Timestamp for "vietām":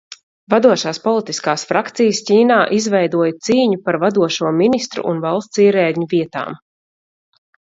6.17-6.61